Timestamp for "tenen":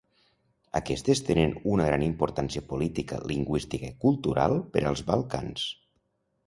1.27-1.53